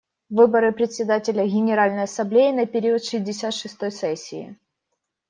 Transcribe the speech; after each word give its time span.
Выборы 0.31 0.71
Председателя 0.71 1.45
Генеральной 1.47 2.05
Ассамблеи 2.05 2.51
на 2.51 2.65
период 2.65 3.03
шестьдесят 3.03 3.53
шестой 3.53 3.91
сессии. 3.91 4.57